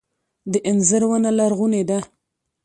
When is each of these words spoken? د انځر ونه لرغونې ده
د 0.51 0.53
انځر 0.69 1.01
ونه 1.07 1.31
لرغونې 1.39 1.83
ده 1.89 1.99